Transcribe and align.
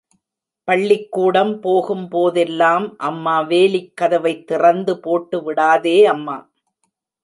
பள்ளிக்கூடம் 0.67 1.59
போகும் 1.59 2.07
போதெல்லாம், 2.07 2.97
அம்மா, 2.97 3.41
வேலிக் 3.41 3.93
கதவைத் 3.93 4.47
திறந்து 4.47 4.95
போட்டுவிடாதே 4.95 6.03
அம்மா. 6.05 6.37